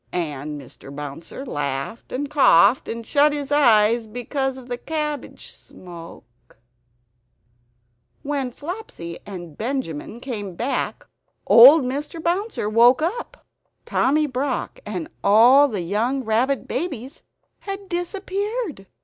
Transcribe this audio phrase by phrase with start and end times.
[0.13, 0.89] And Mr.
[0.89, 6.57] Bouncer laughed and coughed, and shut his eyes because of the cabbage smoke..........
[8.23, 11.05] When Flopsy and Benjamin came back
[11.45, 12.19] old Mr.
[12.19, 13.45] Bouncer woke up.
[13.85, 17.21] Tommy Brock and all the young rabbit babies
[17.59, 18.87] had disappeared!